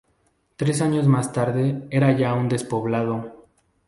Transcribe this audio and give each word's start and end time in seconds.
Tres 0.55 0.81
años 0.81 1.05
más 1.05 1.31
tarde 1.31 1.83
era 1.91 2.11
ya 2.17 2.33
un 2.33 2.49
despoblado. 2.49 3.45